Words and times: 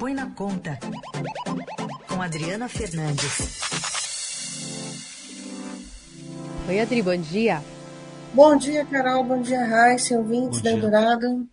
Põe 0.00 0.14
na 0.14 0.30
Conta, 0.30 0.78
com 2.08 2.22
Adriana 2.22 2.70
Fernandes. 2.70 3.60
Oi, 6.66 6.80
Adri, 6.80 7.02
bom 7.02 7.18
dia. 7.18 7.62
Bom 8.32 8.56
dia, 8.56 8.82
Carol. 8.86 9.22
Bom 9.22 9.42
dia, 9.42 9.62
Raíssa, 9.62 10.16
ouvintes 10.16 10.62
da 10.62 10.70
Eldorado. 10.70 11.46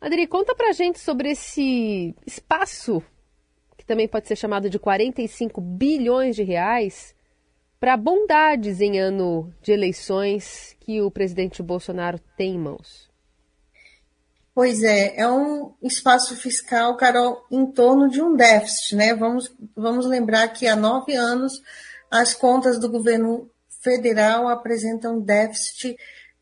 Adri, 0.00 0.26
conta 0.26 0.54
pra 0.54 0.72
gente 0.72 0.98
sobre 1.00 1.32
esse 1.32 2.16
espaço, 2.26 3.02
que 3.76 3.84
também 3.84 4.08
pode 4.08 4.26
ser 4.26 4.36
chamado 4.36 4.70
de 4.70 4.78
45 4.78 5.60
bilhões 5.60 6.36
de 6.36 6.42
reais, 6.42 7.14
para 7.78 7.94
bondades 7.94 8.80
em 8.80 8.98
ano 8.98 9.52
de 9.60 9.72
eleições 9.72 10.74
que 10.80 11.02
o 11.02 11.10
presidente 11.10 11.62
Bolsonaro 11.62 12.18
tem 12.38 12.54
em 12.54 12.58
mãos. 12.58 13.09
Pois 14.54 14.82
é, 14.82 15.16
é 15.20 15.30
um 15.30 15.74
espaço 15.82 16.36
fiscal, 16.36 16.96
Carol, 16.96 17.46
em 17.50 17.64
torno 17.70 18.08
de 18.08 18.20
um 18.20 18.34
déficit, 18.34 18.96
né? 18.96 19.14
Vamos, 19.14 19.54
vamos 19.76 20.06
lembrar 20.06 20.48
que 20.48 20.66
há 20.66 20.74
nove 20.74 21.14
anos 21.14 21.62
as 22.10 22.34
contas 22.34 22.78
do 22.78 22.90
governo 22.90 23.48
federal 23.82 24.48
apresentam 24.48 25.20
déficit 25.20 25.96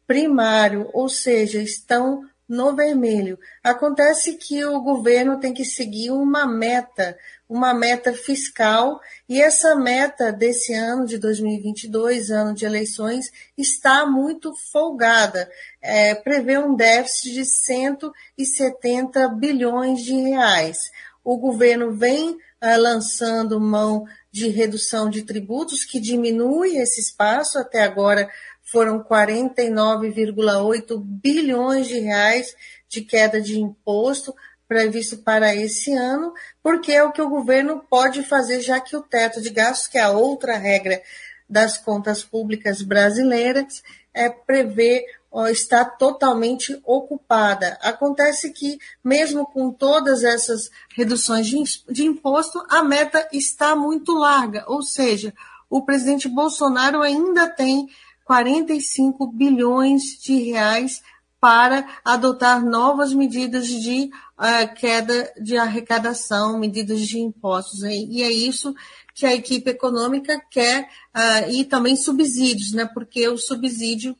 primário, 0.06 0.88
ou 0.94 1.08
seja, 1.08 1.60
estão 1.60 2.22
no 2.48 2.74
vermelho. 2.74 3.38
Acontece 3.62 4.34
que 4.34 4.64
o 4.64 4.80
governo 4.80 5.38
tem 5.38 5.52
que 5.52 5.64
seguir 5.64 6.10
uma 6.10 6.46
meta, 6.46 7.18
uma 7.48 7.74
meta 7.74 8.12
fiscal, 8.14 9.00
e 9.28 9.40
essa 9.40 9.76
meta 9.76 10.32
desse 10.32 10.72
ano 10.72 11.04
de 11.06 11.18
2022, 11.18 12.30
ano 12.30 12.54
de 12.54 12.64
eleições, 12.64 13.30
está 13.56 14.06
muito 14.06 14.54
folgada. 14.72 15.50
É, 15.82 16.14
prevê 16.14 16.58
um 16.58 16.74
déficit 16.74 17.34
de 17.34 17.44
170 17.44 19.28
bilhões 19.28 20.02
de 20.02 20.14
reais. 20.14 20.90
O 21.22 21.36
governo 21.36 21.92
vem 21.92 22.38
é, 22.60 22.76
lançando 22.76 23.60
mão 23.60 24.06
de 24.30 24.48
redução 24.48 25.10
de 25.10 25.22
tributos, 25.22 25.84
que 25.84 26.00
diminui 26.00 26.76
esse 26.76 27.00
espaço, 27.00 27.58
até 27.58 27.82
agora 27.82 28.30
foram 28.70 29.02
49,8 29.02 31.00
bilhões 31.02 31.88
de 31.88 31.98
reais 31.98 32.54
de 32.88 33.02
queda 33.02 33.40
de 33.40 33.58
imposto, 33.58 34.34
previsto 34.66 35.18
para 35.18 35.54
esse 35.54 35.92
ano, 35.92 36.34
porque 36.62 36.92
é 36.92 37.02
o 37.02 37.12
que 37.12 37.22
o 37.22 37.30
governo 37.30 37.82
pode 37.88 38.22
fazer, 38.22 38.60
já 38.60 38.78
que 38.80 38.96
o 38.96 39.02
teto 39.02 39.40
de 39.40 39.50
gastos, 39.50 39.88
que 39.88 39.98
é 39.98 40.02
a 40.02 40.10
outra 40.10 40.56
regra 40.56 41.02
das 41.48 41.78
contas 41.78 42.22
públicas 42.22 42.82
brasileiras, 42.82 43.82
é 44.12 44.28
prever 44.28 45.04
está 45.50 45.84
totalmente 45.84 46.80
ocupada. 46.84 47.78
Acontece 47.82 48.50
que, 48.50 48.78
mesmo 49.04 49.46
com 49.46 49.70
todas 49.70 50.24
essas 50.24 50.70
reduções 50.94 51.46
de 51.46 52.04
imposto, 52.04 52.62
a 52.68 52.82
meta 52.82 53.28
está 53.32 53.76
muito 53.76 54.12
larga, 54.14 54.64
ou 54.66 54.82
seja, 54.82 55.32
o 55.70 55.82
presidente 55.82 56.28
Bolsonaro 56.28 57.02
ainda 57.02 57.46
tem 57.46 57.88
45 58.28 59.26
bilhões 59.28 60.02
de 60.22 60.38
reais 60.50 61.02
para 61.40 61.88
adotar 62.04 62.62
novas 62.62 63.14
medidas 63.14 63.66
de 63.66 64.10
uh, 64.38 64.74
queda 64.74 65.32
de 65.40 65.56
arrecadação, 65.56 66.58
medidas 66.58 67.00
de 67.08 67.18
impostos. 67.18 67.82
E 67.84 68.22
é 68.22 68.30
isso 68.30 68.74
que 69.14 69.24
a 69.24 69.32
equipe 69.32 69.70
econômica 69.70 70.38
quer, 70.50 70.82
uh, 71.16 71.50
e 71.50 71.64
também 71.64 71.96
subsídios, 71.96 72.72
né? 72.72 72.84
porque 72.92 73.26
o 73.28 73.38
subsídio, 73.38 74.14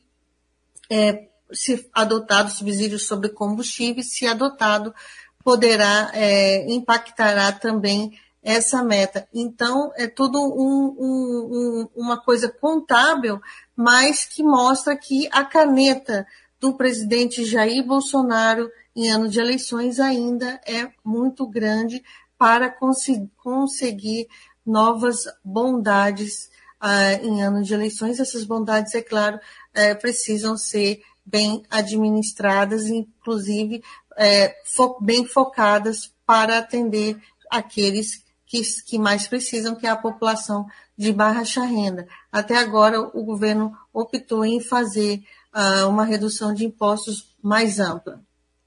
é, 0.89 1.27
se 1.53 1.87
adotado, 1.93 2.49
subsídio 2.49 2.97
sobre 2.97 3.29
combustíveis, 3.29 4.17
se 4.17 4.25
adotado, 4.25 4.91
poderá, 5.43 6.09
é, 6.15 6.67
impactará 6.73 7.51
também 7.51 8.17
essa 8.41 8.83
meta. 8.83 9.27
Então, 9.33 9.91
é 9.95 10.07
tudo 10.07 10.39
um, 10.39 10.95
um, 10.97 11.49
um, 11.51 11.89
uma 11.95 12.17
coisa 12.17 12.49
contábil, 12.49 13.39
mas 13.79 14.25
que 14.25 14.43
mostra 14.43 14.93
que 14.97 15.29
a 15.31 15.45
caneta 15.45 16.27
do 16.59 16.73
presidente 16.73 17.45
Jair 17.45 17.81
Bolsonaro 17.81 18.69
em 18.93 19.09
ano 19.09 19.29
de 19.29 19.39
eleições 19.39 20.01
ainda 20.01 20.59
é 20.67 20.91
muito 21.01 21.47
grande 21.47 22.03
para 22.37 22.69
conseguir 23.37 24.27
novas 24.65 25.19
bondades 25.41 26.49
uh, 26.83 27.25
em 27.25 27.41
ano 27.41 27.63
de 27.63 27.73
eleições. 27.73 28.19
Essas 28.19 28.43
bondades, 28.43 28.93
é 28.95 29.01
claro, 29.01 29.37
uh, 29.37 29.97
precisam 30.01 30.57
ser 30.57 31.01
bem 31.25 31.63
administradas, 31.69 32.87
inclusive 32.87 33.77
uh, 34.11 34.53
fo 34.65 34.99
bem 34.99 35.25
focadas 35.25 36.13
para 36.25 36.57
atender 36.57 37.17
aqueles 37.49 38.25
que, 38.45 38.61
que 38.85 38.99
mais 38.99 39.25
precisam, 39.25 39.73
que 39.73 39.87
é 39.87 39.89
a 39.89 39.95
população 39.95 40.67
de 40.99 41.13
baixa 41.13 41.63
renda. 41.63 42.05
Até 42.29 42.57
agora, 42.57 42.99
o 42.99 43.23
governo 43.23 43.71
optou 43.93 44.43
em 44.43 44.59
fazer 44.59 45.23
uh, 45.55 45.87
uma 45.87 46.03
redução 46.03 46.53
de 46.53 46.65
impostos 46.65 47.33
mais 47.41 47.79
ampla. 47.79 48.19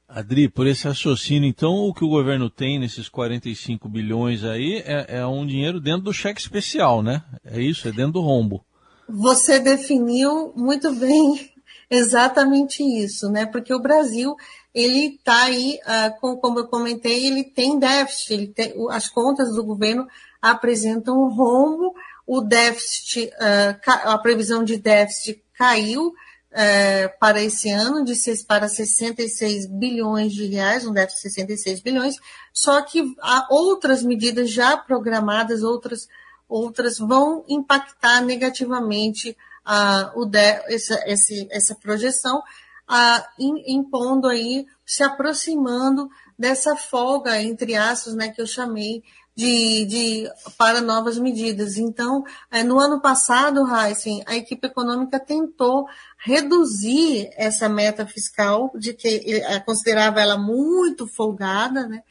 Adri, 0.09 0.49
por 0.49 0.67
esse 0.67 0.89
raciocínio, 0.89 1.47
então, 1.47 1.75
o 1.75 1.93
que 1.93 2.03
o 2.03 2.09
governo 2.09 2.49
tem 2.49 2.79
nesses 2.79 3.07
45 3.07 3.87
bilhões 3.87 4.45
aí 4.45 4.83
é, 4.87 5.19
é, 5.19 5.27
um 5.27 5.47
dinheiro 5.47 5.79
dentro 5.79 6.05
do 6.05 6.13
cheque 6.13 6.41
especial, 6.41 7.03
né? 7.03 7.23
É 7.45 7.61
isso, 7.61 7.87
é 7.87 7.93
dentro 7.93 8.13
do 8.13 8.21
rombo. 8.23 8.65
Você 9.07 9.59
definiu 9.59 10.55
muito 10.57 10.91
bem 10.95 11.51
exatamente 11.91 12.83
isso, 12.83 13.29
né? 13.31 13.45
Porque 13.45 13.75
o 13.75 13.81
Brasil, 13.81 14.35
ele 14.75 15.17
está 15.17 15.45
aí, 15.45 15.79
uh, 15.85 16.39
como 16.41 16.61
eu 16.61 16.67
comentei, 16.67 17.27
ele 17.27 17.45
tem 17.45 17.79
déficit, 17.79 18.33
ele 18.33 18.47
tem, 18.47 18.73
as 18.91 19.07
contas 19.09 19.55
do 19.55 19.63
governo 19.63 20.07
apresentam 20.43 21.23
um 21.23 21.29
rombo, 21.29 21.95
o 22.27 22.41
déficit, 22.41 23.27
uh, 23.27 23.91
a 24.05 24.19
previsão 24.19 24.65
de 24.65 24.77
déficit 24.77 25.43
caiu, 25.55 26.13
é, 26.53 27.09
para 27.09 27.43
esse 27.43 27.71
ano 27.71 28.05
de 28.05 28.15
para 28.47 28.69
66 28.69 29.67
bilhões 29.67 30.33
de 30.33 30.47
reais, 30.47 30.87
um 30.87 30.93
déficit 30.93 31.23
de 31.23 31.57
66 31.57 31.81
bilhões, 31.81 32.17
só 32.53 32.83
que 32.83 33.15
há 33.21 33.47
outras 33.51 34.03
medidas 34.03 34.51
já 34.51 34.77
programadas, 34.77 35.63
outras, 35.63 36.09
outras 36.49 36.99
vão 36.99 37.45
impactar 37.49 38.21
negativamente 38.21 39.37
a, 39.65 40.13
o 40.15 40.27
de, 40.27 40.63
essa, 40.69 41.03
esse, 41.07 41.49
essa 41.51 41.75
projeção, 41.75 42.43
a, 42.87 43.27
impondo 43.39 44.29
aí, 44.29 44.67
se 44.85 45.03
aproximando 45.03 46.11
dessa 46.39 46.77
folga, 46.77 47.41
entre 47.41 47.75
aspas, 47.75 48.15
né, 48.15 48.29
que 48.29 48.43
eu 48.43 48.47
chamei 48.47 49.03
de, 49.35 49.85
de, 49.87 50.31
para 50.59 50.81
novas 50.81 51.19
medidas. 51.19 51.77
Então, 51.77 52.25
é, 52.51 52.63
no 52.63 52.79
ano 52.79 53.01
passado, 53.01 53.65
Heisen, 53.67 54.23
a 54.27 54.37
equipe 54.37 54.67
econômica 54.67 55.19
tentou 55.19 55.87
reduzir 56.19 57.31
essa 57.37 57.69
meta 57.69 58.07
fiscal, 58.07 58.71
de 58.75 58.93
que 58.93 59.43
é, 59.43 59.59
considerava 59.61 60.21
ela 60.21 60.37
muito 60.37 61.07
folgada. 61.07 61.87
Né? 61.87 62.03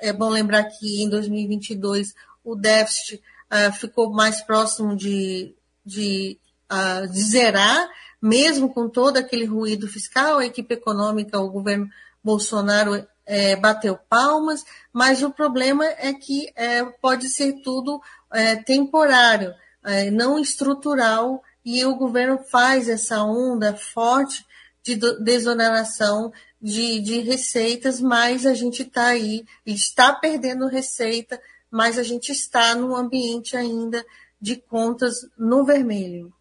É 0.00 0.12
bom 0.12 0.28
lembrar 0.28 0.64
que 0.64 1.02
em 1.02 1.08
2022 1.08 2.14
o 2.44 2.54
déficit 2.54 3.20
uh, 3.50 3.72
ficou 3.72 4.12
mais 4.12 4.40
próximo 4.42 4.94
de, 4.94 5.54
de, 5.84 6.38
uh, 6.70 7.08
de 7.10 7.22
zerar, 7.22 7.88
mesmo 8.20 8.72
com 8.72 8.88
todo 8.88 9.16
aquele 9.16 9.44
ruído 9.44 9.88
fiscal, 9.88 10.38
a 10.38 10.46
equipe 10.46 10.74
econômica, 10.74 11.40
o 11.40 11.50
governo 11.50 11.88
Bolsonaro 12.22 13.06
é, 13.26 13.56
bateu 13.56 13.98
palmas, 14.08 14.64
mas 14.92 15.22
o 15.22 15.30
problema 15.30 15.84
é 15.84 16.12
que 16.12 16.52
é, 16.54 16.84
pode 16.84 17.28
ser 17.28 17.62
tudo 17.62 18.00
é, 18.32 18.56
temporário, 18.56 19.54
é, 19.84 20.10
não 20.10 20.38
estrutural, 20.38 21.42
e 21.64 21.84
o 21.84 21.96
governo 21.96 22.38
faz 22.50 22.88
essa 22.88 23.22
onda 23.22 23.74
forte 23.74 24.44
de 24.82 24.96
desoneração 25.22 26.30
de, 26.60 27.00
de 27.00 27.20
receitas, 27.20 28.00
mas 28.00 28.44
a 28.44 28.52
gente 28.52 28.82
está 28.82 29.06
aí, 29.06 29.46
está 29.64 30.12
perdendo 30.12 30.66
receita, 30.66 31.40
mas 31.70 31.98
a 31.98 32.02
gente 32.02 32.32
está 32.32 32.74
num 32.74 32.94
ambiente 32.94 33.56
ainda 33.56 34.04
de 34.40 34.56
contas 34.56 35.26
no 35.38 35.64
vermelho. 35.64 36.32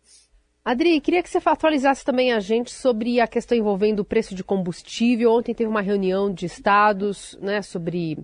Adri, 0.66 1.02
queria 1.02 1.22
que 1.22 1.30
você 1.30 1.42
atualizasse 1.44 2.06
também 2.06 2.32
a 2.32 2.40
gente 2.40 2.72
sobre 2.72 3.20
a 3.20 3.28
questão 3.28 3.58
envolvendo 3.58 4.00
o 4.00 4.06
preço 4.06 4.34
de 4.34 4.44
combustível. 4.46 5.34
Ontem 5.34 5.54
teve 5.54 5.70
uma 5.70 5.82
reunião 5.82 6.34
de 6.34 6.46
estados 6.46 7.38
né, 7.42 7.62
sobre 7.62 8.18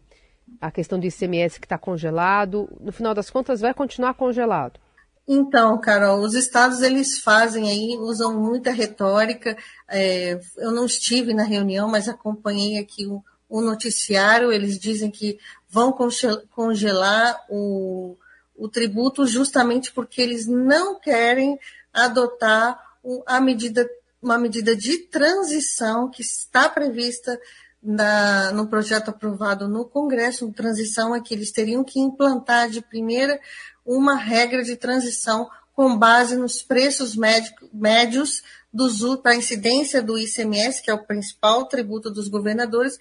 a 0.62 0.71
questão 0.71 0.97
do 0.97 1.06
ICMS 1.06 1.59
que 1.59 1.65
está 1.65 1.77
congelado. 1.77 2.69
No 2.80 2.94
final 2.94 3.13
das 3.13 3.30
contas, 3.30 3.59
vai 3.59 3.74
continuar 3.74 4.13
congelado? 4.13 4.80
Então, 5.27 5.77
Carol, 5.80 6.21
os 6.21 6.33
estados 6.33 6.81
eles 6.81 7.19
fazem 7.19 7.69
aí, 7.69 7.97
usam 8.00 8.39
muita 8.39 8.71
retórica. 8.71 9.57
É, 9.89 10.39
eu 10.57 10.71
não 10.71 10.85
estive 10.85 11.33
na 11.33 11.44
reunião, 11.44 11.89
mas 11.89 12.07
acompanhei 12.07 12.80
aqui 12.80 13.06
o, 13.06 13.21
o 13.50 13.59
noticiário. 13.59 14.51
Eles 14.51 14.80
dizem 14.80 15.12
que 15.12 15.38
vão 15.69 15.94
congelar 16.50 17.45
o, 17.50 18.15
o 18.56 18.69
tributo 18.69 19.27
justamente 19.27 19.92
porque 19.92 20.21
eles 20.21 20.47
não 20.47 20.97
querem 20.97 21.59
adotar 21.94 22.80
a 23.25 23.39
medida, 23.39 23.89
uma 24.21 24.38
medida 24.38 24.75
de 24.75 24.97
transição 24.97 26.09
que 26.09 26.21
está 26.21 26.69
prevista 26.69 27.39
na, 27.81 28.51
no 28.51 28.68
projeto 28.68 29.09
aprovado 29.09 29.68
no 29.68 29.86
Congresso 29.86 30.51
transição 30.51 31.15
é 31.15 31.21
que 31.21 31.33
eles 31.33 31.51
teriam 31.51 31.83
que 31.83 32.00
implantar 32.00 32.69
de 32.69 32.81
primeira 32.81 33.39
uma 33.86 34.15
regra 34.15 34.63
de 34.63 34.75
transição 34.75 35.50
com 35.74 35.97
base 35.97 36.36
nos 36.36 36.62
preços 36.62 37.15
médico, 37.15 37.69
médios 37.74 38.44
para 39.24 39.31
a 39.31 39.35
incidência 39.35 40.01
do 40.01 40.18
ICMS, 40.18 40.81
que 40.83 40.92
é 40.92 40.94
o 40.94 41.06
principal 41.06 41.65
tributo 41.65 42.12
dos 42.12 42.27
governadores, 42.27 43.00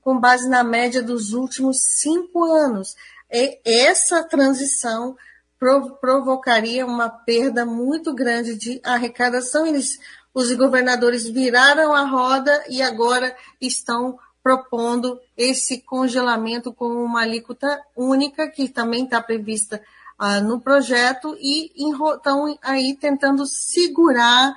com 0.00 0.18
base 0.18 0.48
na 0.48 0.64
média 0.64 1.02
dos 1.02 1.32
últimos 1.32 1.78
cinco 1.80 2.44
anos. 2.44 2.96
E 3.30 3.60
essa 3.64 4.24
transição 4.24 5.16
provocaria 5.58 6.84
uma 6.84 7.08
perda 7.08 7.64
muito 7.64 8.14
grande 8.14 8.56
de 8.56 8.80
arrecadação. 8.84 9.66
Eles 9.66 9.98
os 10.36 10.52
governadores 10.52 11.26
viraram 11.26 11.94
a 11.94 12.02
roda 12.02 12.62
e 12.68 12.82
agora 12.82 13.34
estão 13.58 14.18
propondo 14.42 15.18
esse 15.34 15.80
congelamento 15.80 16.74
com 16.74 16.88
uma 16.88 17.22
alíquota 17.22 17.80
única, 17.96 18.46
que 18.46 18.68
também 18.68 19.04
está 19.04 19.20
prevista 19.20 19.82
ah, 20.18 20.40
no 20.42 20.60
projeto, 20.60 21.34
e 21.40 21.72
estão 21.74 22.56
aí 22.62 22.94
tentando 23.00 23.46
segurar 23.46 24.54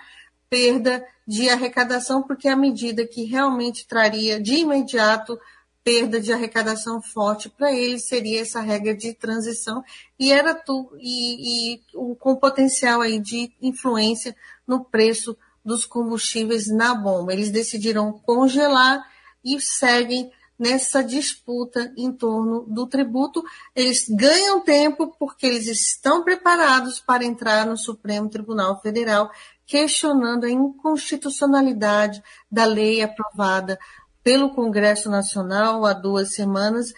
perda 0.50 1.04
de 1.26 1.50
arrecadação, 1.50 2.22
porque 2.24 2.50
a 2.50 2.58
medida 2.58 3.08
que 3.08 3.24
realmente 3.24 3.88
traria 3.88 4.38
de 4.38 4.56
imediato 4.56 5.40
perda 5.84 6.20
de 6.20 6.32
arrecadação 6.32 7.02
forte 7.02 7.50
para 7.50 7.74
eles 7.74 8.08
seria 8.08 8.42
essa 8.42 8.62
regra 8.62 8.96
de 8.96 9.14
transição 9.14 9.84
e 10.20 10.32
era 10.32 10.54
tu, 10.54 10.92
e, 11.00 11.76
e 11.76 11.82
com 12.20 12.36
potencial 12.36 13.02
aí 13.02 13.20
de 13.20 13.52
influência 13.62 14.36
no 14.68 14.84
preço 14.84 15.36
dos 15.64 15.86
combustíveis 15.86 16.68
na 16.68 16.94
bomba. 16.94 17.34
Eles 17.34 17.52
decidiram 17.52 18.12
congelar 18.12 19.04
e 19.44 19.60
seguem 19.60 20.32
nessa 20.58 21.02
disputa 21.02 21.94
em 21.96 22.12
torno 22.12 22.66
do 22.68 22.86
tributo. 22.86 23.42
Eles 23.74 24.06
ganham 24.10 24.60
tempo 24.60 25.16
porque 25.18 25.48
eles 25.48 25.68
estão 25.68 26.24
preparados 26.24 27.00
para 27.00 27.24
entrar 27.24 27.66
no 27.66 27.78
Supremo 27.78 28.30
Tribunal 28.30 28.82
Federal, 28.82 29.32
questionando 29.66 30.46
a 30.46 30.52
inconstitucionalidade 30.52 32.22
da 32.52 32.66
lei 32.66 33.02
aprovada 33.02 33.80
pelo 34.30 34.52
Congresso 34.52 35.10
Nacional 35.10 35.88
há 35.88 35.92
duas 35.92 36.36
semanas, 36.36 36.94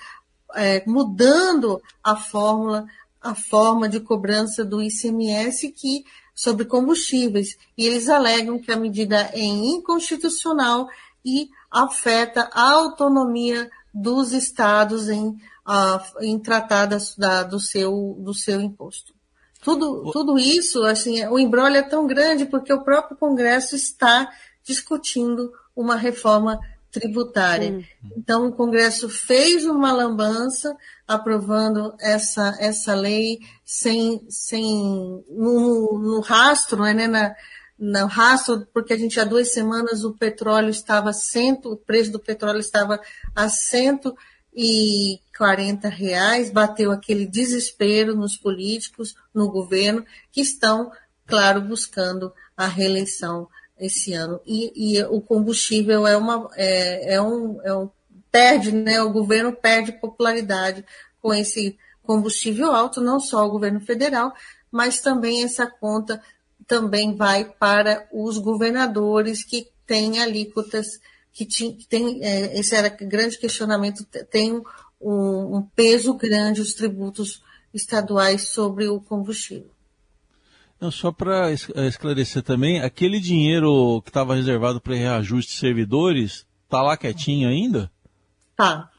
é, 0.53 0.83
mudando 0.85 1.81
a 2.03 2.13
fórmula, 2.13 2.85
a 3.21 3.33
forma 3.33 3.87
de 3.87 4.01
cobrança 4.01 4.65
do 4.65 4.81
ICMS 4.81 5.71
que 5.71 6.03
sobre 6.35 6.65
combustíveis, 6.65 7.57
e 7.77 7.87
eles 7.87 8.09
alegam 8.09 8.59
que 8.59 8.69
a 8.69 8.75
medida 8.75 9.29
é 9.31 9.39
inconstitucional 9.39 10.89
e 11.23 11.49
afeta 11.71 12.49
a 12.51 12.69
autonomia 12.69 13.71
dos 13.93 14.33
estados 14.33 15.07
em, 15.07 15.27
uh, 15.29 16.01
em 16.19 16.37
tratar 16.37 16.85
da, 17.17 17.43
do, 17.43 17.61
seu, 17.61 18.17
do 18.19 18.33
seu 18.33 18.59
imposto. 18.59 19.13
Tudo, 19.63 20.11
tudo 20.11 20.37
isso, 20.37 20.83
assim, 20.83 21.25
o 21.27 21.39
embrólio 21.39 21.77
é 21.77 21.81
tão 21.81 22.05
grande 22.05 22.45
porque 22.45 22.73
o 22.73 22.83
próprio 22.83 23.15
Congresso 23.15 23.73
está 23.73 24.29
discutindo 24.65 25.49
uma 25.73 25.95
reforma 25.95 26.59
tributária. 26.91 27.79
Sim. 27.79 27.85
Então, 28.17 28.47
o 28.47 28.51
Congresso 28.51 29.07
fez 29.09 29.65
uma 29.65 29.93
lambança 29.93 30.75
aprovando 31.07 31.95
essa, 31.99 32.55
essa 32.59 32.93
lei 32.93 33.39
sem, 33.65 34.23
sem 34.29 35.23
no, 35.29 35.97
no 35.99 36.19
rastro, 36.19 36.81
né, 36.81 37.07
na, 37.07 37.33
no 37.79 38.05
rastro, 38.05 38.67
porque 38.73 38.93
a 38.93 38.97
gente 38.97 39.19
há 39.19 39.23
duas 39.23 39.51
semanas 39.51 40.03
o 40.03 40.13
petróleo 40.13 40.69
estava 40.69 41.11
cento, 41.13 41.71
o 41.71 41.77
preço 41.77 42.11
do 42.11 42.19
petróleo 42.19 42.59
estava 42.59 42.99
a 43.35 43.49
140 43.49 45.89
reais, 45.89 46.51
bateu 46.51 46.91
aquele 46.91 47.25
desespero 47.25 48.15
nos 48.15 48.37
políticos, 48.37 49.15
no 49.33 49.49
governo, 49.49 50.05
que 50.31 50.41
estão, 50.41 50.91
claro, 51.25 51.61
buscando 51.61 52.31
a 52.55 52.67
reeleição 52.67 53.47
esse 53.81 54.13
ano. 54.13 54.39
E, 54.45 54.95
e 54.95 55.03
o 55.03 55.19
combustível 55.19 56.05
é 56.05 56.15
uma 56.15 56.49
é, 56.55 57.15
é, 57.15 57.21
um, 57.21 57.59
é 57.63 57.73
um 57.75 57.89
perde, 58.31 58.71
né? 58.71 59.01
O 59.01 59.11
governo 59.11 59.51
perde 59.51 59.91
popularidade 59.91 60.85
com 61.21 61.33
esse 61.33 61.77
combustível 62.03 62.71
alto, 62.71 63.01
não 63.01 63.19
só 63.19 63.45
o 63.45 63.51
governo 63.51 63.81
federal, 63.81 64.33
mas 64.71 65.01
também 65.01 65.43
essa 65.43 65.65
conta 65.65 66.21
também 66.67 67.15
vai 67.15 67.43
para 67.45 68.07
os 68.13 68.37
governadores 68.37 69.43
que 69.43 69.67
têm 69.85 70.21
alíquotas 70.21 70.99
que, 71.33 71.45
tem 71.89 72.23
é, 72.23 72.59
esse 72.59 72.75
era 72.75 72.89
grande 72.89 73.37
questionamento 73.37 74.05
tem 74.29 74.61
um, 74.99 75.57
um 75.57 75.61
peso 75.75 76.13
grande 76.13 76.61
os 76.61 76.73
tributos 76.73 77.41
estaduais 77.73 78.49
sobre 78.49 78.87
o 78.87 78.99
combustível. 78.99 79.70
Não, 80.81 80.89
só 80.89 81.11
para 81.11 81.51
eh, 81.51 81.87
esclarecer 81.87 82.41
também, 82.41 82.81
aquele 82.81 83.19
dinheiro 83.19 84.01
que 84.01 84.09
estava 84.09 84.33
reservado 84.33 84.81
para 84.81 84.95
reajuste 84.95 85.51
de 85.51 85.59
servidores, 85.59 86.43
tá 86.67 86.81
lá 86.81 86.97
quietinho 86.97 87.47
ainda? 87.47 87.91
Tá, 88.55 88.89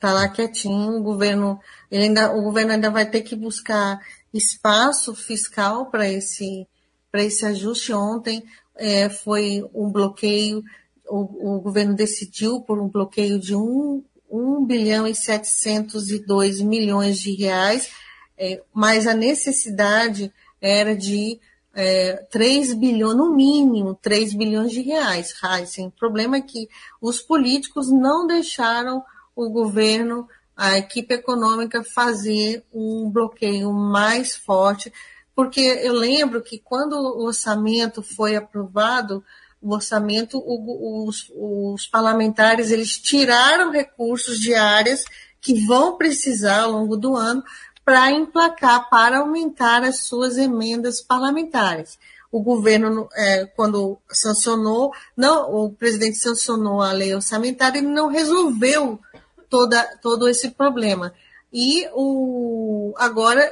tá 0.00 0.12
lá 0.12 0.28
quietinho. 0.28 0.98
O 0.98 1.00
governo, 1.00 1.60
ainda, 1.92 2.34
o 2.34 2.42
governo 2.42 2.72
ainda 2.72 2.90
vai 2.90 3.08
ter 3.08 3.22
que 3.22 3.36
buscar 3.36 4.00
espaço 4.34 5.14
fiscal 5.14 5.86
para 5.86 6.08
esse, 6.08 6.66
esse 7.14 7.46
ajuste. 7.46 7.92
Ontem 7.92 8.42
é, 8.74 9.08
foi 9.08 9.64
um 9.72 9.92
bloqueio, 9.92 10.64
o, 11.08 11.54
o, 11.54 11.60
governo 11.60 11.94
decidiu 11.94 12.62
por 12.62 12.80
um 12.80 12.88
bloqueio 12.88 13.38
de 13.38 13.54
1, 13.54 14.04
1 14.28 14.64
bilhão 14.66 15.06
e 15.06 15.14
702 15.14 16.60
milhões 16.60 17.18
de 17.20 17.32
reais, 17.36 17.90
é, 18.36 18.60
mas 18.74 19.06
a 19.06 19.14
necessidade 19.14 20.32
era 20.60 20.96
de 20.96 21.40
é, 21.74 22.26
3 22.30 22.74
bilhões, 22.74 23.16
no 23.16 23.34
mínimo 23.34 23.94
3 23.94 24.34
bilhões 24.34 24.72
de 24.72 24.82
reais. 24.82 25.34
O 25.78 25.90
problema 25.90 26.36
é 26.36 26.40
que 26.40 26.68
os 27.00 27.20
políticos 27.20 27.90
não 27.90 28.26
deixaram 28.26 29.02
o 29.34 29.48
governo, 29.48 30.28
a 30.56 30.76
equipe 30.76 31.14
econômica, 31.14 31.84
fazer 31.84 32.64
um 32.74 33.08
bloqueio 33.08 33.72
mais 33.72 34.34
forte, 34.34 34.92
porque 35.34 35.60
eu 35.60 35.92
lembro 35.92 36.42
que 36.42 36.58
quando 36.58 36.94
o 36.94 37.26
orçamento 37.26 38.02
foi 38.02 38.34
aprovado, 38.34 39.22
o 39.62 39.72
orçamento, 39.72 40.42
os, 40.44 41.30
os 41.34 41.86
parlamentares 41.86 42.72
eles 42.72 42.98
tiraram 42.98 43.70
recursos 43.70 44.40
de 44.40 44.54
áreas 44.54 45.04
que 45.40 45.64
vão 45.66 45.96
precisar 45.96 46.62
ao 46.62 46.72
longo 46.72 46.96
do 46.96 47.14
ano 47.16 47.42
para 47.88 48.10
emplacar, 48.10 48.90
para 48.90 49.20
aumentar 49.20 49.82
as 49.82 50.00
suas 50.00 50.36
emendas 50.36 51.00
parlamentares. 51.00 51.98
O 52.30 52.42
governo, 52.42 53.08
é, 53.16 53.46
quando 53.56 53.96
sancionou, 54.12 54.92
não, 55.16 55.50
o 55.54 55.72
presidente 55.72 56.18
sancionou 56.18 56.82
a 56.82 56.92
lei 56.92 57.14
orçamentária, 57.14 57.78
ele 57.78 57.86
não 57.86 58.08
resolveu 58.08 59.00
toda, 59.48 59.82
todo 60.02 60.28
esse 60.28 60.50
problema. 60.50 61.14
E 61.50 61.88
o, 61.94 62.92
agora, 62.98 63.50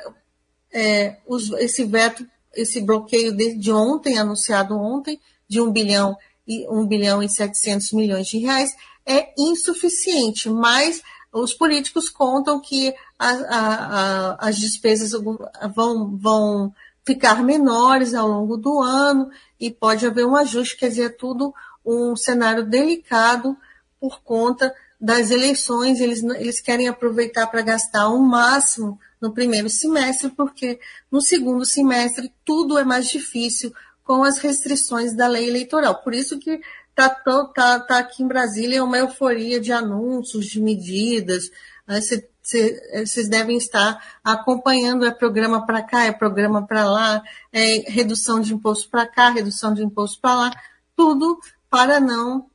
é, 0.71 1.17
os, 1.27 1.51
esse 1.53 1.87
veto, 1.87 2.27
esse 2.55 2.83
bloqueio 2.83 3.35
de, 3.35 3.55
de 3.55 3.73
ontem, 3.73 4.19
anunciado 4.19 4.79
ontem, 4.79 5.19
de 5.49 5.63
1 5.63 5.73
bilhão 5.73 6.15
e 6.47 6.69
1 6.69 6.87
bilhão 6.87 7.23
e 7.23 7.29
700 7.31 7.91
milhões 7.93 8.27
de 8.27 8.37
reais, 8.37 8.77
é 9.07 9.33
insuficiente, 9.39 10.51
mas 10.51 11.01
os 11.43 11.53
políticos 11.53 12.09
contam 12.09 12.61
que 12.61 12.95
a, 13.19 13.29
a, 13.29 13.67
a, 14.39 14.49
as 14.49 14.57
despesas 14.57 15.13
vão, 15.75 16.17
vão 16.17 16.75
ficar 17.05 17.43
menores 17.43 18.15
ao 18.15 18.27
longo 18.27 18.57
do 18.57 18.81
ano 18.81 19.31
e 19.61 19.71
pode 19.71 20.07
haver 20.07 20.27
um 20.27 20.37
ajuste, 20.37 20.77
quer 20.77 20.89
dizer, 20.89 21.05
é 21.05 21.09
tudo 21.09 21.55
um 21.85 22.17
cenário 22.17 22.65
delicado 22.65 23.57
por 24.01 24.21
conta 24.23 24.75
das 25.01 25.31
eleições, 25.31 26.01
eles, 26.01 26.23
eles 26.23 26.61
querem 26.61 26.89
aproveitar 26.89 27.47
para 27.47 27.61
gastar 27.61 28.09
o 28.09 28.19
máximo 28.19 28.99
no 29.21 29.33
primeiro 29.33 29.69
semestre, 29.69 30.31
porque 30.31 30.81
no 31.11 31.21
segundo 31.21 31.65
semestre 31.65 32.33
tudo 32.45 32.79
é 32.79 32.85
mais 32.85 33.09
difícil 33.09 33.73
com 34.03 34.25
as 34.25 34.39
restrições 34.39 35.13
da 35.13 35.27
lei 35.27 35.49
eleitoral. 35.49 36.03
Por 36.03 36.15
isso 36.15 36.39
que 36.39 36.61
tá, 36.97 37.11
tá, 37.55 37.81
tá 37.81 37.99
aqui 37.99 38.23
em 38.23 38.27
Brasília 38.27 38.83
uma 38.83 38.97
euforia 38.97 39.61
de 39.61 39.71
anúncios, 39.71 40.47
de 40.47 40.61
medidas. 40.61 41.51
Né? 41.87 42.01
Vocês 42.01 43.29
devem 43.29 43.59
estar 43.59 44.19
acompanhando, 44.25 45.05
é 45.05 45.11
programa 45.11 45.67
para 45.67 45.83
cá, 45.83 46.05
é 46.05 46.13
programa 46.13 46.67
para 46.67 46.89
lá, 46.91 47.23
é 47.53 47.85
redução 47.91 48.41
de 48.41 48.55
imposto 48.55 48.89
para 48.89 49.07
cá, 49.07 49.29
redução 49.31 49.75
de 49.75 49.85
imposto 49.85 50.21
para 50.21 50.35
lá, 50.35 50.51
tudo 50.97 51.39
para 51.69 52.01
não 52.01 52.49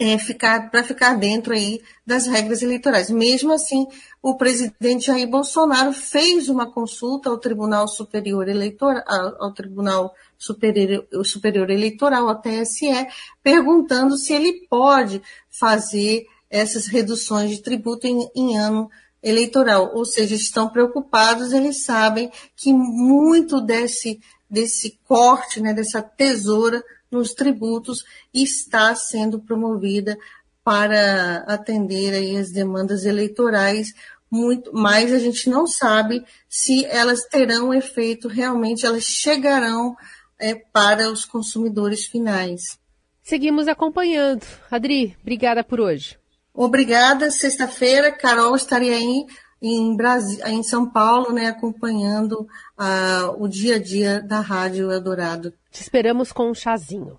é, 0.00 0.18
ficar 0.18 0.70
para 0.70 0.82
ficar 0.82 1.14
dentro 1.16 1.52
aí 1.52 1.80
das 2.06 2.26
regras 2.26 2.62
eleitorais. 2.62 3.10
Mesmo 3.10 3.52
assim, 3.52 3.86
o 4.22 4.36
presidente 4.36 5.06
Jair 5.06 5.28
Bolsonaro 5.28 5.92
fez 5.92 6.48
uma 6.48 6.70
consulta 6.70 7.30
ao 7.30 7.38
Tribunal 7.38 7.86
Superior 7.88 8.48
Eleitoral, 8.48 9.02
ao 9.38 9.52
Tribunal 9.52 10.14
Superior, 10.38 11.06
Superior 11.24 11.70
Eleitoral, 11.70 12.28
ao 12.28 12.40
TSE, 12.40 13.06
perguntando 13.42 14.16
se 14.16 14.32
ele 14.32 14.66
pode 14.68 15.22
fazer 15.50 16.26
essas 16.50 16.86
reduções 16.86 17.50
de 17.50 17.62
tributo 17.62 18.06
em, 18.06 18.28
em 18.34 18.56
ano 18.56 18.90
eleitoral. 19.22 19.90
Ou 19.94 20.04
seja, 20.04 20.34
estão 20.34 20.68
preocupados, 20.68 21.52
eles 21.52 21.84
sabem 21.84 22.30
que 22.56 22.72
muito 22.72 23.60
desse, 23.60 24.20
desse 24.48 24.98
corte, 25.04 25.60
né, 25.60 25.72
dessa 25.72 26.02
tesoura 26.02 26.82
nos 27.14 27.32
tributos 27.32 28.04
está 28.32 28.94
sendo 28.94 29.38
promovida 29.38 30.18
para 30.62 31.44
atender 31.46 32.14
aí 32.14 32.36
as 32.36 32.50
demandas 32.50 33.04
eleitorais, 33.04 33.94
muito, 34.30 34.70
mas 34.74 35.12
a 35.12 35.18
gente 35.18 35.48
não 35.48 35.66
sabe 35.66 36.24
se 36.48 36.84
elas 36.86 37.24
terão 37.26 37.72
efeito 37.72 38.26
realmente, 38.28 38.84
elas 38.84 39.04
chegarão 39.04 39.96
é, 40.38 40.54
para 40.54 41.10
os 41.10 41.24
consumidores 41.24 42.06
finais. 42.06 42.78
Seguimos 43.22 43.68
acompanhando. 43.68 44.44
Adri, 44.70 45.16
obrigada 45.22 45.62
por 45.62 45.80
hoje. 45.80 46.18
Obrigada. 46.52 47.30
Sexta-feira, 47.30 48.12
Carol 48.12 48.54
estaria 48.54 48.94
aí 48.94 49.26
em, 49.62 49.96
Brasil, 49.96 50.46
em 50.46 50.62
São 50.62 50.88
Paulo, 50.88 51.32
né, 51.32 51.46
acompanhando 51.46 52.46
uh, 52.78 53.42
o 53.42 53.48
dia 53.48 53.76
a 53.76 53.82
dia 53.82 54.20
da 54.20 54.40
Rádio 54.40 54.92
Eldorado. 54.92 55.54
Te 55.74 55.82
esperamos 55.82 56.30
com 56.30 56.48
um 56.48 56.54
chazinho. 56.54 57.18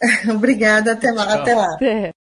Obrigada, 0.30 0.92
até 0.92 1.10
lá. 1.10 1.34
Até 1.34 1.52
lá. 1.52 1.76
É. 1.82 2.14